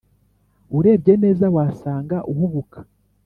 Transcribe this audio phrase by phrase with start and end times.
[0.77, 2.79] urebye neza wasanga uhubuka